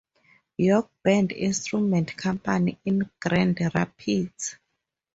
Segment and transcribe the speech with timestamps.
[0.57, 4.55] York Band Instrument Company in Grand Rapids.